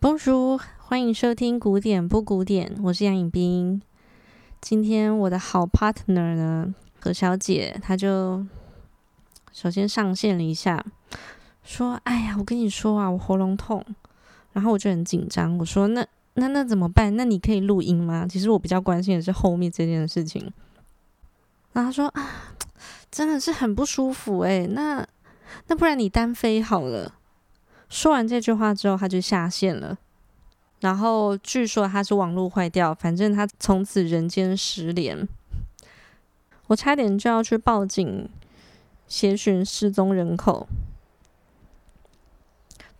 [0.00, 3.82] 波叔欢迎收听古典不古典，我是杨颖冰。
[4.60, 8.46] 今天我的好 partner 呢，何小姐，她就
[9.52, 10.86] 首先上线了一下，
[11.64, 13.84] 说：“哎呀，我跟你说啊，我喉咙痛。”
[14.54, 17.16] 然后我就很紧张，我说：“那那那怎么办？
[17.16, 20.52] 那你可以录音吗？”其实我比较关心的是后面这件事情。
[21.72, 22.54] 然后她说：“啊，
[23.10, 25.04] 真的是很不舒服哎，那
[25.66, 27.14] 那不然你单飞好了。”
[27.88, 29.96] 说完这句话之后，他就下线了。
[30.80, 35.26] 然后据说他是网络坏掉，反正他从此人间失联。
[36.68, 38.28] 我差点就要去报警，
[39.08, 40.68] 协寻失踪人口。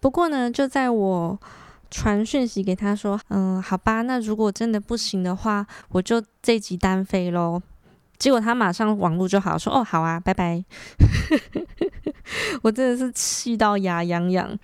[0.01, 1.39] 不过呢，就在我
[1.91, 7.61] 传讯息给他说：“嗯，好吧，那如果真的不行的话，我就这集单飞喽。”
[8.19, 10.65] 结果他马上网络就好，说：“哦，好啊，拜拜。”
[12.63, 14.59] 我真的是气到牙痒痒。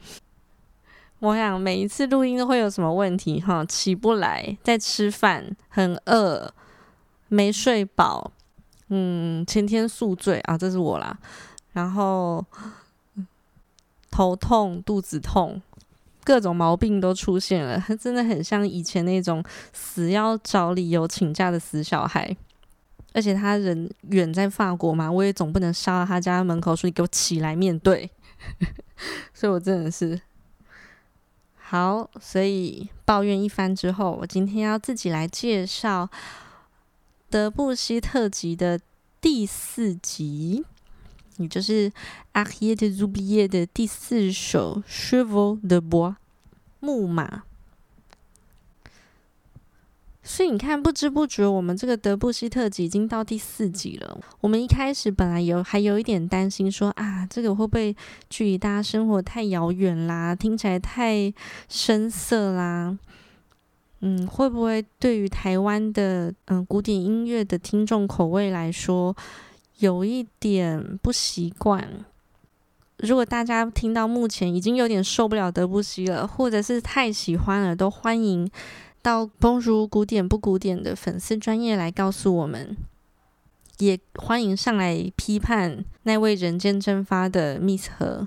[1.20, 6.52] 我想每一次录音都会有什么问题哈，起不来，在吃饭，很饿，
[7.28, 8.30] 没睡饱，
[8.88, 11.16] 嗯，前天宿醉啊，这是我啦，
[11.72, 12.44] 然后
[14.10, 15.62] 头痛、肚子痛，
[16.24, 19.42] 各种毛病都出现了， 真的很像以前那种
[19.72, 22.36] 死要找理由请假的死小孩，
[23.14, 28.10] 而且他人远在法国嘛，我也总不能杀到他家门口说你给我起来面对，
[29.32, 30.20] 所以我真的是。
[31.56, 36.10] 好，所以抱怨一番之后，我今天要自己来介绍
[37.30, 38.78] 德布西特辑的
[39.20, 40.64] 第四集，
[41.38, 41.90] 也就是
[42.34, 46.10] 《Harriet des oubliés》的第四首《Chevaux de bois》
[46.80, 47.44] 木马。
[50.26, 54.18] 所以你看，不知不觉，我们这个德布西特辑已经到第四集了。
[54.40, 57.94] 我们一开始本来有还有一点担心说，说啊，这个会不会
[58.30, 61.30] 距离大家生活太遥远啦，听起来太
[61.68, 62.98] 生涩啦？
[64.00, 69.14] 嗯，会不会对于台湾的嗯古典音乐的听众口味来说，
[69.80, 71.86] 有一点不习惯？
[72.96, 78.50] 如果大家听到目前已经有点受不了德布西了，或者是太喜欢了，都欢迎。
[79.04, 82.74] 到 Bonjour 古典不古典的粉丝专业来告诉我们，
[83.76, 88.26] 也欢迎上来批判那位人间蒸发的 Miss 何。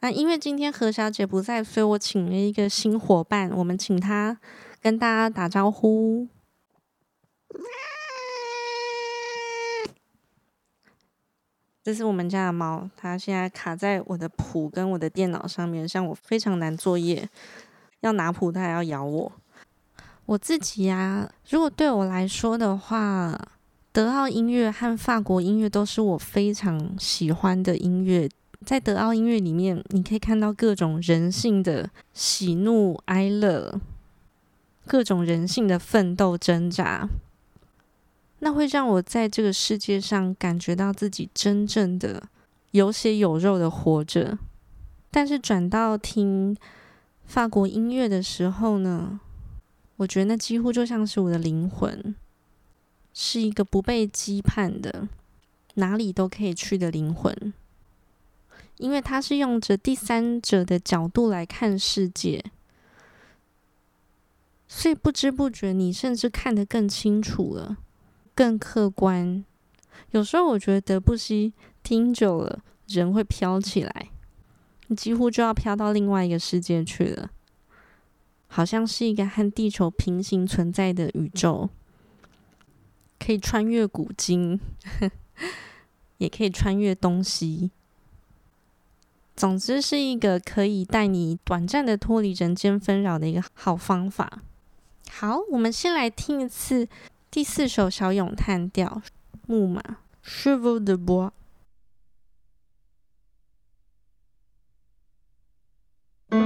[0.00, 4.40] 那因为今天何小姐不在，所以我请了一个新伙伴，我们请她
[4.82, 6.26] 跟大家打招呼。
[11.84, 17.28] 这是我们家的猫，它现在卡在我的谱跟我的电脑上面，像我非常难作业。
[18.00, 19.32] 要拿谱，他还要咬我。
[20.26, 23.38] 我自己呀、如果对我来说的话，
[23.92, 28.28] 德奥音乐和法国音乐都是我非常喜欢的音乐。
[28.64, 33.80] 在德奥音乐里面，你可以看到各种人性的喜怒哀乐，
[34.86, 37.08] 各种人性的奋斗挣扎，
[38.40, 42.22] 那会让我在这个世界上感觉到自己真正的
[42.72, 44.38] 有血有肉的活着。
[45.10, 46.56] 但是转到听。
[47.28, 49.20] 法国音乐的时候呢，
[49.96, 52.16] 我觉得那几乎就像是我的灵魂，
[53.12, 55.08] 是一个不被羁绊的，
[55.74, 57.52] 哪里都可以去的灵魂。
[58.78, 62.42] 因为它是用着第三者的角度来看世界，
[64.66, 67.76] 所以不知不觉你甚至看得更清楚了，
[68.34, 69.44] 更客观。
[70.12, 71.52] 有时候我觉得德布西
[71.82, 74.08] 听久了，人会飘起来。
[74.88, 77.30] 你几乎就要飘到另外一个世界去了，
[78.48, 81.68] 好像是一个和地球平行存在的宇宙，
[83.18, 84.58] 可以穿越古今，
[86.18, 87.70] 也可以穿越东西。
[89.36, 94.42] 总之，是一个可以带你短暂的脱离人间纷扰的一个好方法。
[95.10, 96.88] 好，我们先来听一次
[97.30, 99.00] 第四首小咏叹调，
[99.46, 99.82] 木马
[100.24, 101.30] ，Chevaux de bois。
[106.30, 106.42] Tournez,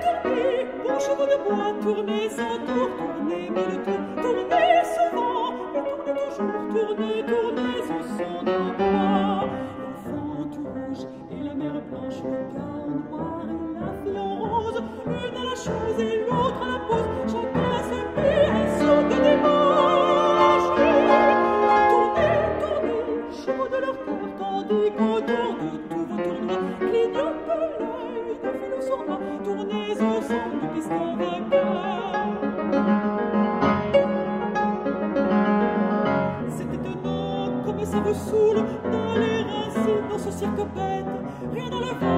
[0.00, 7.18] tournez, mon cheval de bois, tournez sans tour, tournez, tout, tournez souvent, tournez toujours, tournez,
[7.26, 12.78] tournez au centre droit, le fond tout rouge et la mer blanche, le cœur
[13.10, 16.77] noir et la fleur rose, l'une à la chose et l'autre à la.
[37.90, 41.06] ça vous saoule dans les racines, dans ce cirque bête,
[41.52, 42.17] rien dans le vent.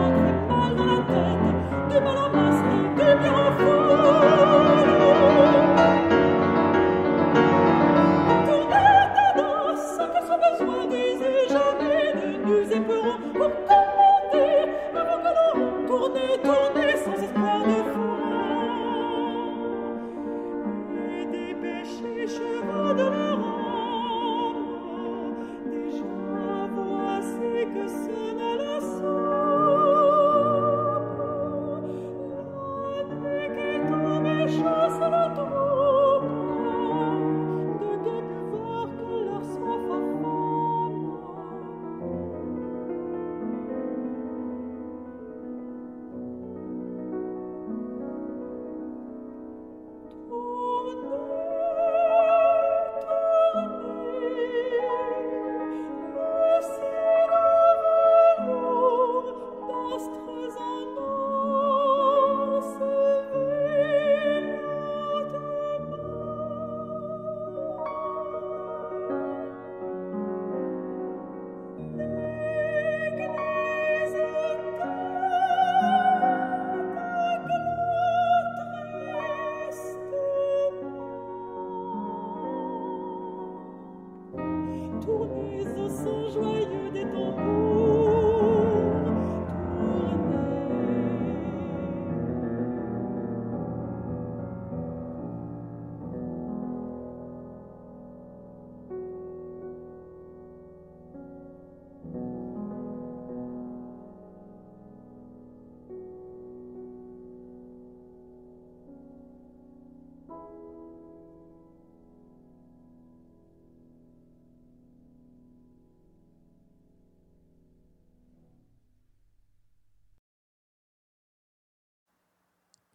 [85.21, 87.70] tourner ce son joyeux des tambours.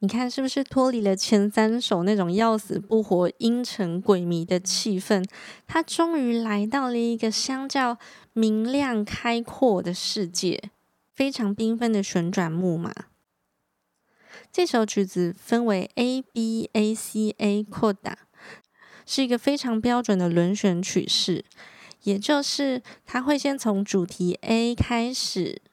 [0.05, 5.25] 你看，是不是脱离了前三首那种要死不活、阴沉诡迷的气氛？
[5.65, 7.97] 他终于来到了一个相较
[8.31, 10.69] 明亮开阔的世界，
[11.11, 12.93] 非常缤纷的旋转木马。
[14.51, 18.13] 这首曲子分为 A B A C A Coda，
[19.07, 21.43] 是一个非常标准的轮旋曲式，
[22.03, 25.63] 也就是它会先从主题 A 开始，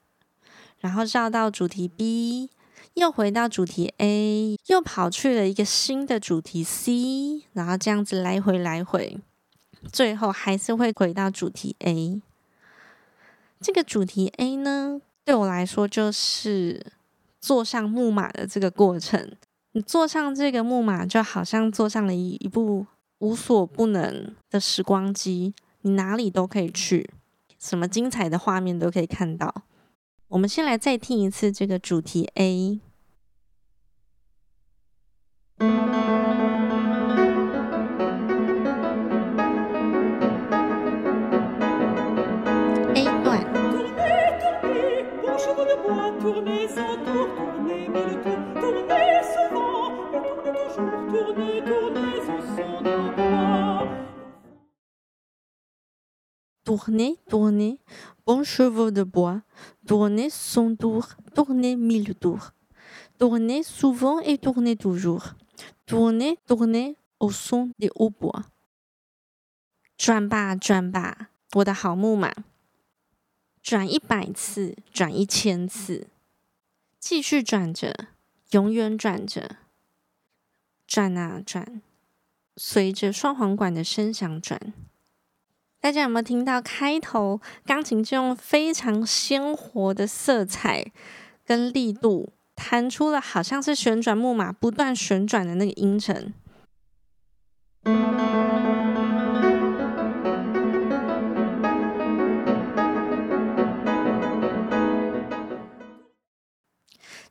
[0.78, 2.49] 然后绕到主题 B。
[2.94, 9.18] 又回到主题 A，又跑去了一个新的主题 C，然后这样子来回来回，
[9.90, 12.20] 最后还是会回到主题 A。
[13.60, 16.84] 这个主题 A 呢，对我来说就是
[17.40, 19.32] 坐上木马的这个过程。
[19.72, 22.86] 你坐上这个木马，就好像坐上了一一部
[23.20, 27.08] 无所不能的时光机，你哪里都可以去，
[27.58, 29.62] 什么精彩的画面都可以看到。
[30.32, 32.81] 我们先来再听一次这个主题 A。
[42.94, 43.62] A 段。
[56.72, 57.78] Tourner, tourner,
[58.24, 59.42] bon cheval de bois,
[59.87, 62.52] tourner son tour, tourner mille tours,
[63.18, 65.35] tourner souvent et tourner toujours,
[65.85, 68.44] tourner, tourner au son des hautbois。
[69.99, 72.32] 转吧，转吧，我的好木马，
[73.62, 76.06] 转一百次，转一千次，
[76.99, 78.06] 继续转着，
[78.52, 79.56] 永远转着，
[80.87, 81.82] 转啊转，
[82.56, 84.73] 随着双簧管的声响转。
[85.82, 90.92] 大家有没有听到开头钢琴就用非常鲜活的色彩
[91.44, 96.32] 跟力度弹出了，好像是旋转木马不断旋转的那个音程。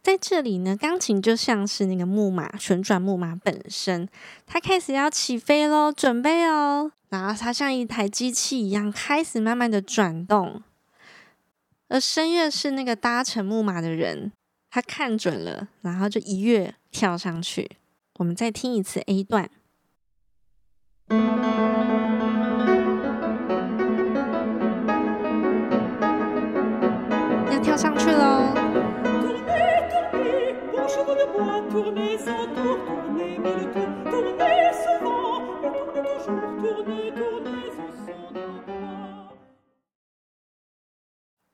[0.01, 4.09] 在这里呢，钢琴就像是那个木马，旋转木马本身，
[4.45, 6.91] 它开始要起飞喽，准备哦。
[7.11, 10.63] 然后它像一台机器一样开始慢慢的转动，
[11.89, 14.31] 而声乐是那个搭乘木马的人，
[14.69, 17.71] 他看准了，然后就一跃跳上去。
[18.15, 19.49] 我们再听一次 A 段，
[27.51, 28.55] 要跳上去喽。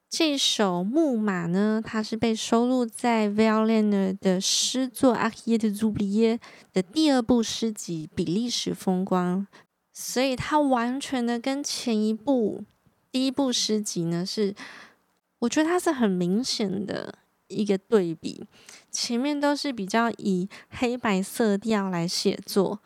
[0.10, 6.36] 这首《木马》呢，它是被收录在 Verlaine 的诗作《Arrêtés des oubliés》
[6.74, 9.46] 的第二部诗集《比利时风光》，
[9.93, 12.63] 所以它完全的跟前一部
[13.12, 14.55] 第一部诗集呢是，
[15.39, 18.45] 我觉得它是很明显的一个对比。
[18.91, 22.79] 前面都是比较以黑白色调来写作，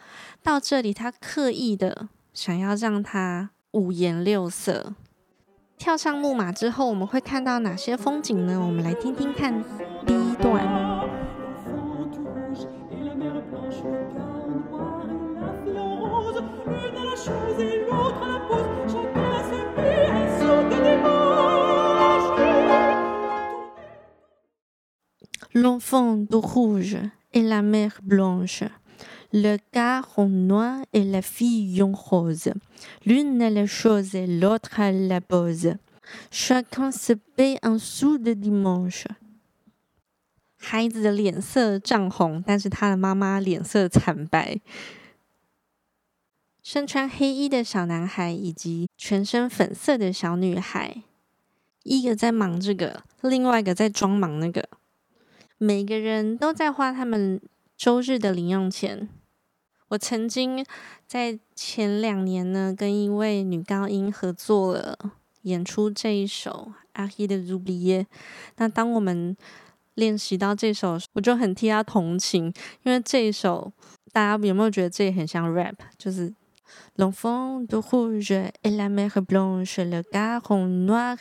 [0.43, 4.93] 到这里他刻意的想要让它五颜六色。
[5.77, 8.59] 跳上木马之后，我们会看到哪些风景呢？
[8.59, 9.63] 我们来听听看
[10.05, 10.61] 第一段。
[25.54, 26.96] L'enfant de rouge
[27.32, 28.64] et la mère blanche,
[29.32, 32.52] le gars en noir et la fille en rose.
[33.04, 35.76] L'une a la chose et l'autre a la pose.
[36.30, 39.06] Chacun se paie un sou de dimanche.
[40.58, 44.60] 孩子的脸色涨红，但是他的妈妈脸色惨白。
[46.62, 51.02] 身穿黑衣的小男孩以及全身粉色的小女孩，
[51.84, 54.68] 一个在忙这个，另外一个在装忙那个。
[55.63, 57.39] 每个人都在花他们
[57.77, 59.07] 周日的零用钱。
[59.89, 60.65] 我曾经
[61.05, 64.97] 在前两年呢跟一位女高音合作了
[65.43, 68.07] 演出这一首阿希的朱丽叶
[68.57, 69.37] 那当我们
[69.93, 72.51] 练习到这首我就很替她同情
[72.81, 73.71] 因为这一首
[74.11, 76.33] 大家有没有觉得这也很像 rap 就是
[76.95, 81.17] 龙凤独护着 element 和 blanche, le gajon noire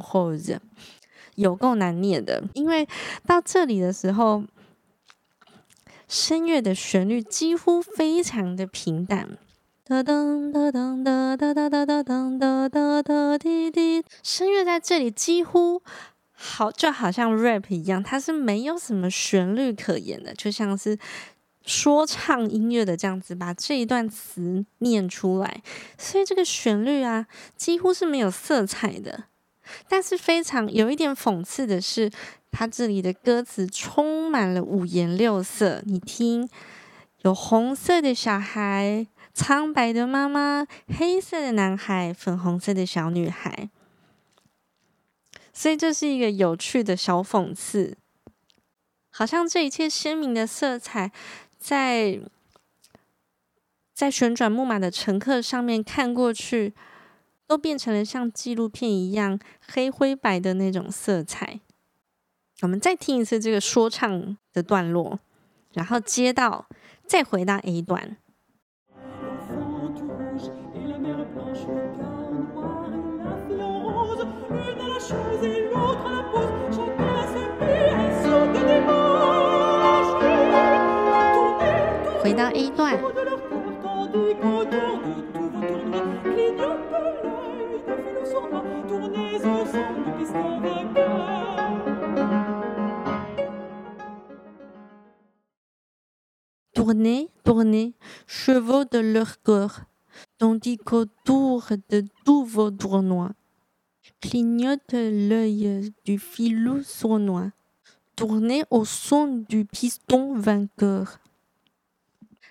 [0.00, 0.58] hose
[1.40, 2.42] 有够难念的。
[2.54, 2.86] 因为
[3.26, 4.44] 到这里的时候。
[6.08, 9.38] 声乐的旋律几乎非常的平淡，
[9.84, 14.02] 哒噔哒噔哒哒哒哒哒噔哒哒哒滴滴。
[14.20, 15.80] 声乐在这里几乎
[16.32, 20.98] 好，就好像 rap 一样，它是没有什么旋律可言的，就像是
[21.64, 25.62] 说唱音乐的这样子，把这一段词念出来。
[25.96, 29.26] 所以这个旋律啊，几乎是没有色彩的。
[29.88, 32.10] 但是非常有一点讽刺的是。
[32.52, 36.48] 它这里的歌词充满了五颜六色，你听，
[37.18, 43.70] 有红色的小孩，苍白的妈妈，黑色的男孩，粉红色的小女孩，
[45.52, 47.96] 所以这是一个有趣的小讽刺，
[49.10, 51.12] 好像这一切鲜明的色彩
[51.56, 52.18] 在
[53.94, 56.74] 在旋转木马的乘客上面看过去，
[57.50, 61.58] 都变成了像纪录片一样黑灰白的那种色彩。
[62.62, 65.18] 我们再听一次这个说唱的段落，
[65.72, 66.66] 然后接到
[67.08, 68.16] 再回到 A 段。
[82.22, 82.96] 回到 A 段。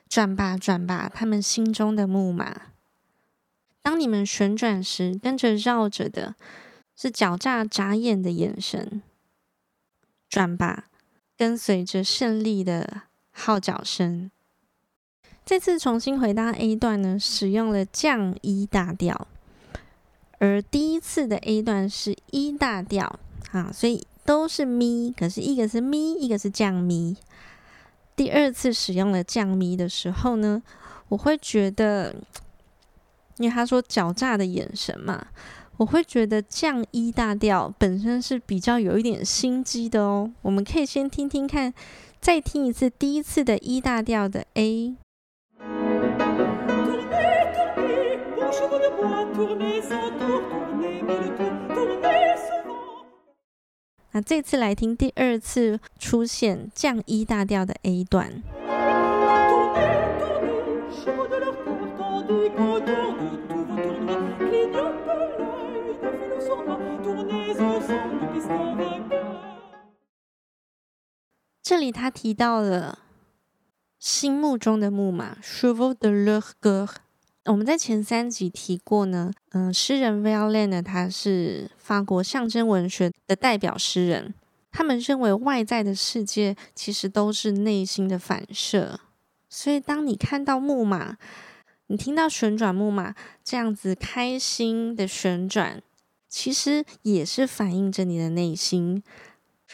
[0.09, 2.61] 转吧，转吧，他们心中的木马。
[3.81, 6.35] 当你们旋转时，跟着绕着的
[6.99, 9.01] 是狡诈眨眼的眼神。
[10.27, 10.85] 转吧，
[11.37, 13.03] 跟随着胜利的。
[13.31, 14.29] 号角声。
[15.45, 19.27] 这次重新回到 A 段呢，使用了降 E 大调，
[20.39, 23.17] 而第一次的 A 段是 E 大调
[23.51, 27.15] 啊，所以都是咪，可是一个是咪，一个是降咪。
[28.17, 30.61] 第二次使用了降咪的时候呢，
[31.07, 32.13] 我会觉得，
[33.37, 35.27] 因为他说狡诈的眼神嘛，
[35.79, 40.29] 我会觉得降 E 大调本身是比较有一点心机的哦。
[40.41, 41.73] 我们可以先听听看。
[42.19, 44.97] 再听一次第一次的 E 大调的 A。
[54.11, 58.43] 那这次来听第二次出现降 E 大调的 A 段。
[71.61, 72.99] 这里他提到了
[73.99, 76.89] 心目中的木马，chevaux de leur cœur，
[77.45, 84.33] 我们在前三集提过呢，嗯、诗人 Verlaine 呢，他是法国象征文学的代表诗人。
[84.71, 88.99] 他们认为外在的世界其实都是内心的反射，
[89.49, 91.17] 所以当你看到木马，
[91.87, 95.81] 你听到旋转木马这样子开心的旋转，
[96.27, 99.03] 其实也是反映着你的内心。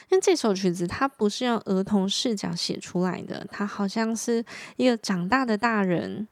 [0.09, 4.43] 因为这首曲子它不是用儿童视角写出来的，它好像是
[4.77, 6.27] 一个长大的大人。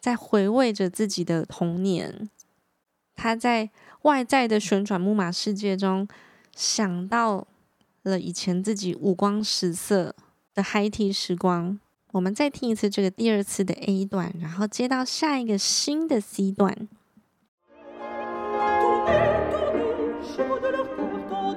[0.00, 2.28] 在回味着自己的童年，
[3.14, 3.70] 他在
[4.02, 6.08] 外在的旋转木马世界中
[6.56, 7.46] 想到
[8.02, 10.16] 了以前自己五光十色
[10.54, 11.78] 的嗨提时光。
[12.10, 16.88] 我们再听一次这个第二次的 A 段，然后接到下一个新的 C 段。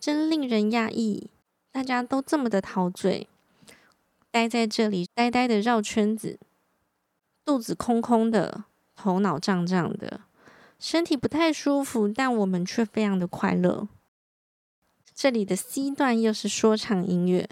[0.00, 1.28] 真令人讶异，
[1.70, 3.28] 大家都这么的陶醉，
[4.30, 6.40] 待在这里呆呆的绕圈子，
[7.44, 8.64] 肚子空空的，
[8.96, 10.22] 头脑胀胀的，
[10.86, 13.88] 身体不太舒服，但我们却非常的快乐。
[15.14, 17.48] 这里的 C 段又是说唱音乐。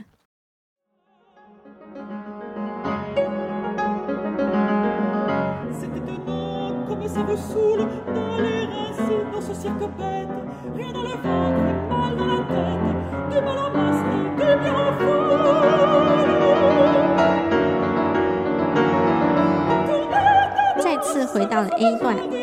[20.78, 22.41] 再次回到了 A 段。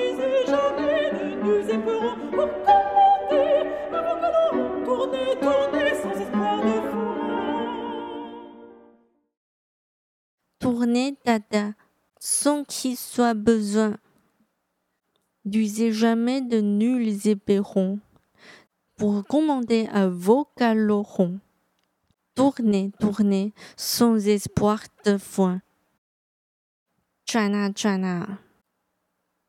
[27.26, 28.40] 转啊转啊，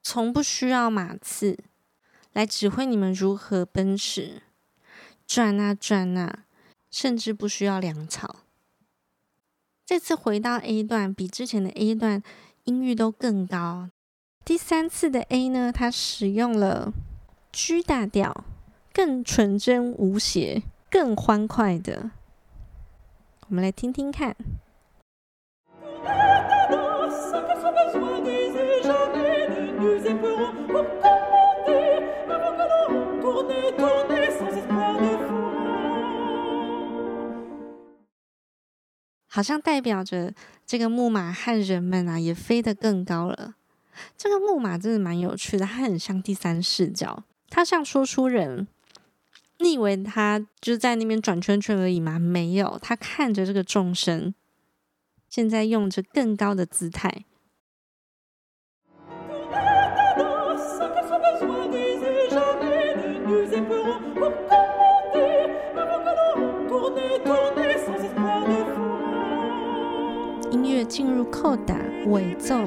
[0.03, 1.59] 从不需要马刺。
[2.33, 4.42] 来指挥你们如何奔驰。
[5.33, 6.45] 转啊转啊，
[6.90, 8.40] 甚至不需要粮草。
[9.87, 12.21] 这次回到 A 段，比之前的 A 段
[12.64, 13.90] 音域都更高。
[14.45, 16.93] 第三次的 A 呢，它使用了
[17.53, 18.43] G 大调，
[18.93, 22.11] 更纯真无邪、更欢快的。
[23.47, 24.35] 我们来听听看。
[39.33, 40.35] 好像代表着
[40.66, 43.55] 这个木马和人们啊，也飞得更高了。
[44.19, 48.66] 这个木马真的蛮有趣的，它很像第三视角，它像说书人。
[49.59, 52.19] 你以为他就在那边转圈圈而已吗？
[52.19, 54.35] 没有，他看着这个众生，
[55.29, 57.27] 现在用着更高的姿态。
[70.90, 71.76] 进入扣打
[72.07, 72.64] 尾奏。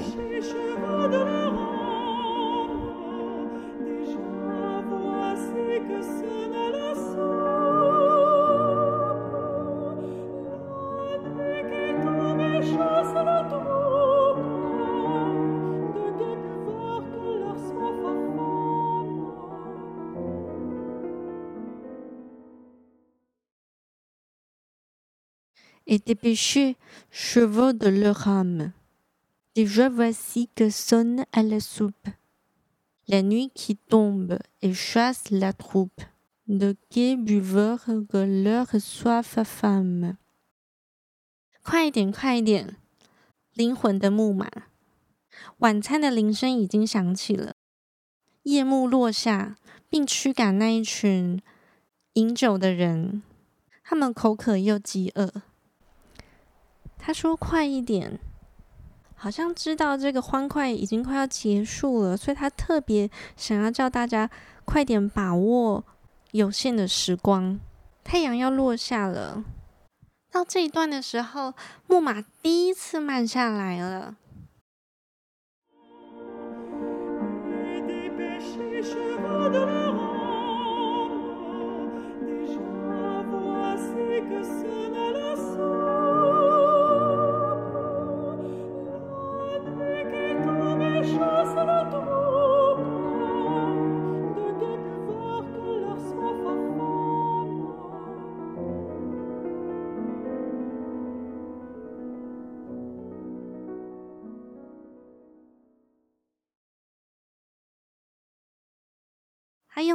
[25.93, 26.75] Était pêché
[27.11, 28.71] chevaux de leur âme.
[29.53, 32.07] Déjà voici que sonne à la soupe.
[33.07, 36.01] La nuit qui tombe et chasse la troupe
[36.47, 40.15] de gais buveurs de leur soif affamée.
[41.61, 42.75] 快一点，快一点！
[43.53, 44.49] 灵魂的木马。
[45.59, 47.53] 晚餐的铃声已经响起了。
[48.41, 49.57] 夜幕落下，
[49.91, 51.39] 并驱赶那一群
[52.13, 53.21] 饮酒的人。
[53.83, 55.31] 他们口渴又饥饿。
[57.05, 58.17] 他说：“快一点！”
[59.13, 64.29] 好像知道这个欢快已经快要结束了，所以他特别想要叫大家
[64.63, 65.83] 快点把握
[66.31, 67.59] 有限的时光。
[68.05, 69.43] 太阳要落下了，
[70.31, 71.53] 到这一段的时候，
[71.87, 74.15] 木马第一次慢下来了。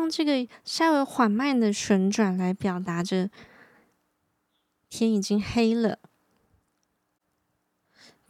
[0.08, 3.30] 这个稍微缓慢的旋转来表达着
[4.88, 5.98] 天已经黑了。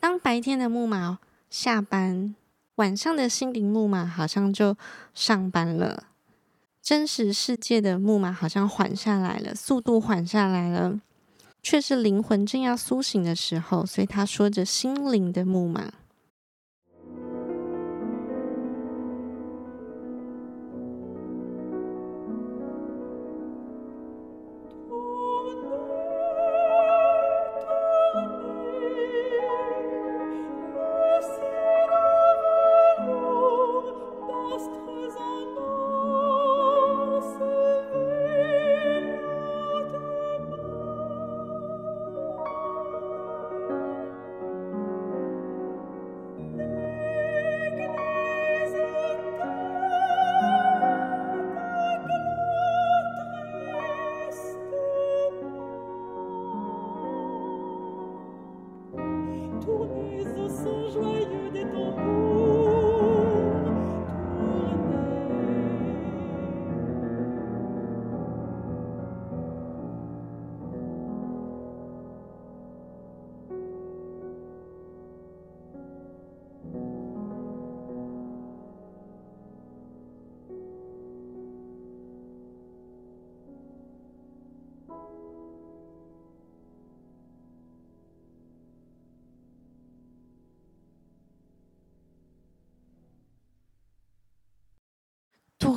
[0.01, 1.19] 当白天的木马
[1.51, 2.35] 下班，
[2.77, 4.77] 晚上的心灵木马好像就
[5.13, 6.05] 上班了。
[6.81, 11.01] 真实世界的木马好像缓下来了，速度缓下来了，
[11.63, 13.85] 却是灵魂正要苏醒的时候。
[13.85, 15.93] 所以他说着心灵的木马。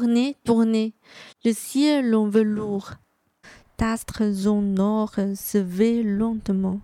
[0.01, 0.95] Tournez, tournez,
[1.45, 2.95] le ciel en velours,
[3.79, 6.81] d'astres en or s'éveille lentement,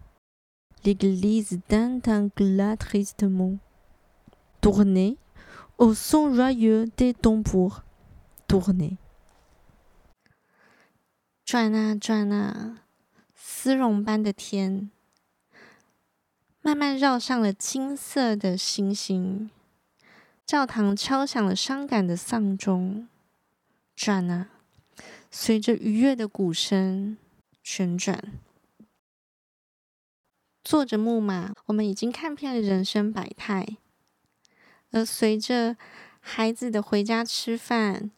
[0.84, 3.58] l'église tintingla tristement.
[4.60, 5.16] Tournez,
[5.78, 7.82] au son joyeux des tambours,
[8.46, 8.96] tournez.
[11.44, 12.78] 转啊转啊，
[13.34, 14.90] 丝绒般的天，
[16.62, 19.50] 慢慢绕上了金色的星星。
[20.47, 23.09] 教堂敲响了伤感的丧钟，
[23.97, 24.47] 转啊，
[25.29, 27.17] 随着愉悦的鼓声
[27.61, 28.31] 旋转。
[30.63, 33.75] 坐着木马，我们已经看遍了人生百态。
[34.91, 35.75] 而随着
[36.21, 38.09] 孩子的回家吃饭，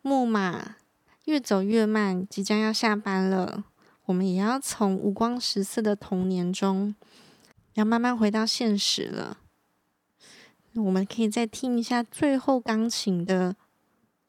[0.00, 0.76] 木马
[1.24, 3.64] 越走越慢，即将要下班了。
[4.04, 6.94] 我们也要从五光十色的童年中，
[7.72, 9.38] 要慢慢回到现实了。
[10.76, 13.54] 我们可以再听一下最后钢琴的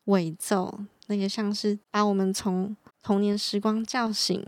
[0.06, 4.46] 尾奏，那个像是把我们从童年时光叫醒，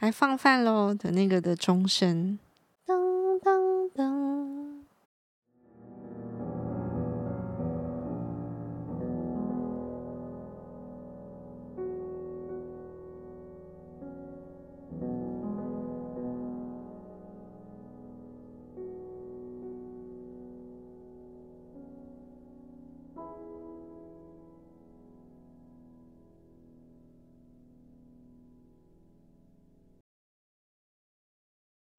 [0.00, 2.38] 来放饭喽的那个的钟声。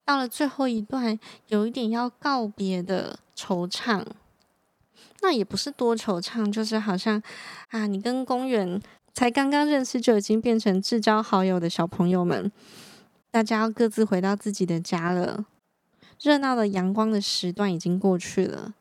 [0.08, 4.06] 到了最后一段，有一点要告别的惆怅，
[5.22, 7.22] 那也不是多惆怅，就是好像
[7.72, 8.82] 啊，你跟公园
[9.14, 12.50] 才刚刚认识就已经变成至交好友的小朋友们，
[13.30, 15.44] 大家要各自回到自己的家了。
[16.22, 18.74] 热闹的阳光的时段已经过去了，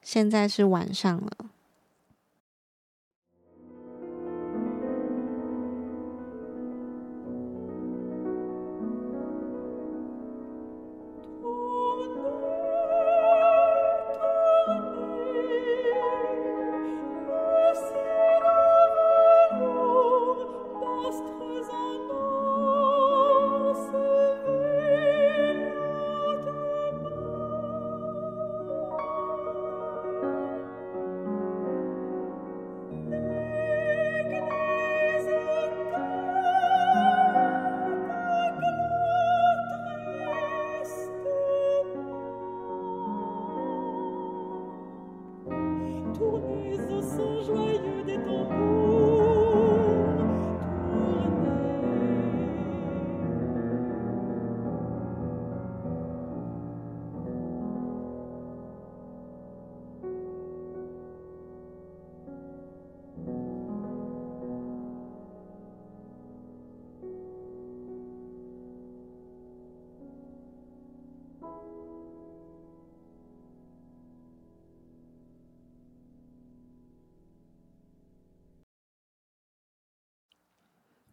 [0.00, 1.30] 现在是晚上了。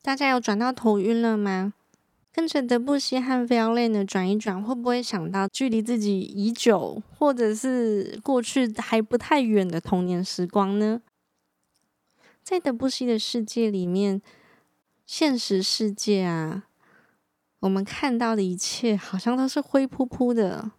[0.02, 1.74] 大家有转到头晕了吗？
[2.34, 11.02] 跟着德布西和 Verlaine 转一转，会不会想到距离自己已久，或者是过去还不太远的童年时光呢？
[12.42, 14.22] 在德布西的世界里面，
[15.06, 16.68] 现实世界啊，
[17.60, 20.72] 我们看到的一切好像都是灰扑扑的。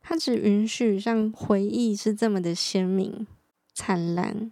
[0.00, 3.26] 他只允许让回忆是这么的鲜明、
[3.72, 4.50] 灿烂。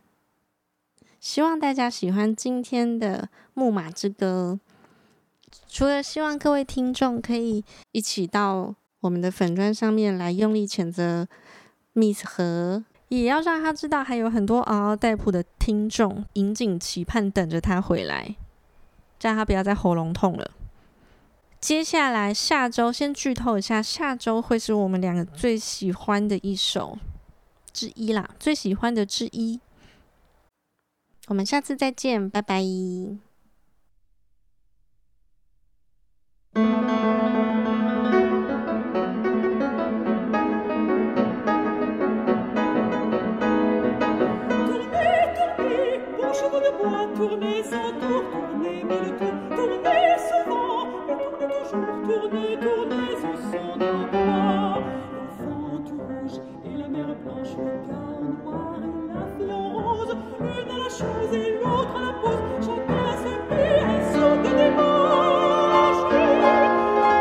[1.21, 4.59] 希望大家喜欢今天的《木马之歌》。
[5.69, 11.29] 除了希望各位听众可以一起到我们的粉砖上面来用力谴责
[11.93, 12.83] Miss 何。
[13.09, 18.37] 也要让他知道，还有很多嗷嗷待哺的听众，引颈期盼等着他回来，
[19.19, 20.53] 叫他不要再喉咙痛了。
[21.61, 26.97] 接下来下周先剧透一下，下周会是我们两个最喜欢的一首
[27.73, 29.61] 之一啦，最喜欢的之一。
[31.31, 32.61] 我们下次再见，拜拜。
[57.11, 57.65] la planche, le
[58.45, 62.43] noir et la fille en rose, une à la chose et l'autre à la pose,
[62.61, 66.03] chacun à ses pieds sur des débauches.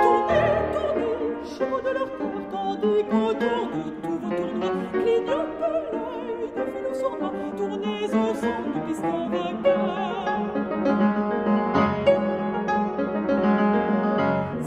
[0.03, 1.13] Tournez, tournez,
[1.57, 7.33] chevaux de leur cœur, tandis qu'autour de tout vous tournera, clignote l'œil de filous sournois,
[7.57, 10.39] tournez au son du piston des cœurs.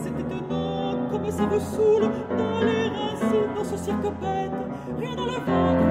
[0.02, 2.06] C'était un homme comme ça vous saoule,
[2.36, 4.61] dans les racines, dans ce cirque bête.
[5.48, 5.81] of.